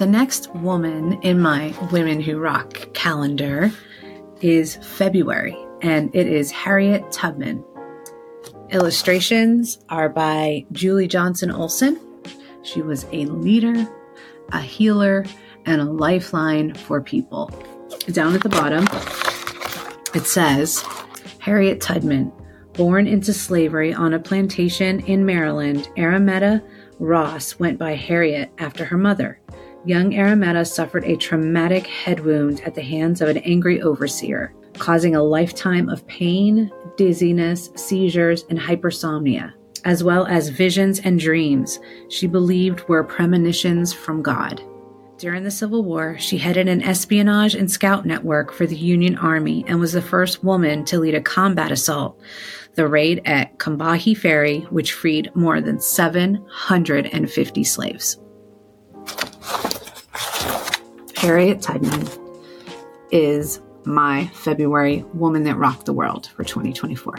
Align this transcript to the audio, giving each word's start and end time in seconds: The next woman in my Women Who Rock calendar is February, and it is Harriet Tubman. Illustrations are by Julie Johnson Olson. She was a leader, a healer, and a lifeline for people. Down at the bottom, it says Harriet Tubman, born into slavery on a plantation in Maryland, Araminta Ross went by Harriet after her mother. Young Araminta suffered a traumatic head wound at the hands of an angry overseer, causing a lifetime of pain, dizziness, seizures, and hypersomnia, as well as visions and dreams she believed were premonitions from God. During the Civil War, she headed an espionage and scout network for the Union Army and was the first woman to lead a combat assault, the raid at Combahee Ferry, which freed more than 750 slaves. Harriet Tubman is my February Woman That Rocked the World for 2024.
The 0.00 0.06
next 0.06 0.48
woman 0.54 1.20
in 1.20 1.42
my 1.42 1.74
Women 1.92 2.22
Who 2.22 2.38
Rock 2.38 2.94
calendar 2.94 3.70
is 4.40 4.76
February, 4.76 5.54
and 5.82 6.08
it 6.16 6.26
is 6.26 6.50
Harriet 6.50 7.12
Tubman. 7.12 7.62
Illustrations 8.70 9.78
are 9.90 10.08
by 10.08 10.64
Julie 10.72 11.06
Johnson 11.06 11.50
Olson. 11.50 12.00
She 12.62 12.80
was 12.80 13.04
a 13.12 13.26
leader, 13.26 13.86
a 14.52 14.62
healer, 14.62 15.26
and 15.66 15.82
a 15.82 15.92
lifeline 15.92 16.72
for 16.72 17.02
people. 17.02 17.50
Down 18.10 18.34
at 18.34 18.42
the 18.42 18.48
bottom, 18.48 18.86
it 20.14 20.26
says 20.26 20.82
Harriet 21.40 21.82
Tubman, 21.82 22.32
born 22.72 23.06
into 23.06 23.34
slavery 23.34 23.92
on 23.92 24.14
a 24.14 24.18
plantation 24.18 25.00
in 25.00 25.26
Maryland, 25.26 25.90
Araminta 25.98 26.62
Ross 26.98 27.58
went 27.58 27.78
by 27.78 27.96
Harriet 27.96 28.50
after 28.56 28.86
her 28.86 28.96
mother. 28.96 29.40
Young 29.86 30.10
Araminta 30.10 30.66
suffered 30.66 31.04
a 31.04 31.16
traumatic 31.16 31.86
head 31.86 32.20
wound 32.20 32.60
at 32.66 32.74
the 32.74 32.82
hands 32.82 33.22
of 33.22 33.30
an 33.30 33.38
angry 33.38 33.80
overseer, 33.80 34.52
causing 34.74 35.16
a 35.16 35.22
lifetime 35.22 35.88
of 35.88 36.06
pain, 36.06 36.70
dizziness, 36.98 37.70
seizures, 37.76 38.44
and 38.50 38.58
hypersomnia, 38.58 39.54
as 39.86 40.04
well 40.04 40.26
as 40.26 40.50
visions 40.50 41.00
and 41.00 41.18
dreams 41.18 41.80
she 42.10 42.26
believed 42.26 42.86
were 42.88 43.02
premonitions 43.02 43.94
from 43.94 44.22
God. 44.22 44.62
During 45.16 45.44
the 45.44 45.50
Civil 45.50 45.82
War, 45.82 46.16
she 46.18 46.36
headed 46.36 46.68
an 46.68 46.82
espionage 46.82 47.54
and 47.54 47.70
scout 47.70 48.04
network 48.04 48.52
for 48.52 48.66
the 48.66 48.76
Union 48.76 49.16
Army 49.16 49.64
and 49.66 49.80
was 49.80 49.94
the 49.94 50.02
first 50.02 50.44
woman 50.44 50.84
to 50.86 50.98
lead 50.98 51.14
a 51.14 51.22
combat 51.22 51.72
assault, 51.72 52.20
the 52.74 52.86
raid 52.86 53.22
at 53.24 53.58
Combahee 53.58 54.16
Ferry, 54.16 54.60
which 54.70 54.92
freed 54.92 55.30
more 55.34 55.62
than 55.62 55.80
750 55.80 57.64
slaves. 57.64 58.18
Harriet 61.20 61.60
Tubman 61.60 62.08
is 63.10 63.60
my 63.84 64.28
February 64.28 65.04
Woman 65.12 65.44
That 65.44 65.58
Rocked 65.58 65.84
the 65.84 65.92
World 65.92 66.28
for 66.28 66.44
2024. 66.44 67.18